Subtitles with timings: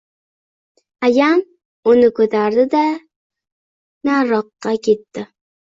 [1.09, 1.43] Ayam
[1.93, 2.83] uni koʻtardi-da,
[4.11, 5.31] nariroqqa ketdi.